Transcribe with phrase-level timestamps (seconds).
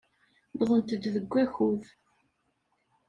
[0.57, 1.83] Wwḍent-d deg wakud.